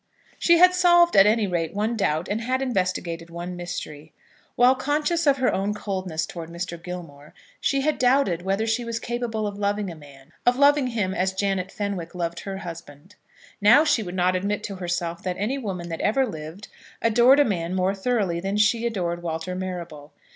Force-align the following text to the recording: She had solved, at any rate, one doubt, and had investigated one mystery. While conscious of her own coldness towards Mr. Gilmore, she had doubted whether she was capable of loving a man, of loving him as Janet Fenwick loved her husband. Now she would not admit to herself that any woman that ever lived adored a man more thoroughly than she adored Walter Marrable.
She 0.39 0.57
had 0.57 0.73
solved, 0.73 1.15
at 1.15 1.27
any 1.27 1.45
rate, 1.45 1.75
one 1.75 1.95
doubt, 1.95 2.27
and 2.27 2.41
had 2.41 2.63
investigated 2.63 3.29
one 3.29 3.55
mystery. 3.55 4.13
While 4.55 4.73
conscious 4.73 5.27
of 5.27 5.37
her 5.37 5.53
own 5.53 5.75
coldness 5.75 6.25
towards 6.25 6.51
Mr. 6.51 6.81
Gilmore, 6.81 7.35
she 7.59 7.81
had 7.81 7.99
doubted 7.99 8.41
whether 8.41 8.65
she 8.65 8.83
was 8.83 8.99
capable 8.99 9.45
of 9.45 9.59
loving 9.59 9.91
a 9.91 9.95
man, 9.95 10.31
of 10.43 10.57
loving 10.57 10.87
him 10.87 11.13
as 11.13 11.33
Janet 11.33 11.71
Fenwick 11.71 12.15
loved 12.15 12.39
her 12.39 12.57
husband. 12.57 13.13
Now 13.61 13.83
she 13.83 14.01
would 14.01 14.15
not 14.15 14.35
admit 14.35 14.63
to 14.63 14.77
herself 14.77 15.21
that 15.21 15.35
any 15.37 15.59
woman 15.59 15.89
that 15.89 16.01
ever 16.01 16.25
lived 16.25 16.69
adored 17.03 17.39
a 17.39 17.45
man 17.45 17.75
more 17.75 17.93
thoroughly 17.93 18.39
than 18.39 18.57
she 18.57 18.87
adored 18.87 19.21
Walter 19.21 19.53
Marrable. 19.53 20.13